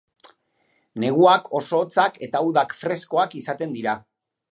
[1.03, 3.95] Neguak oso hotzak eta udak freskoak izaten dira.